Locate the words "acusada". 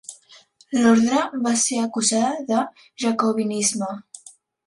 1.81-2.31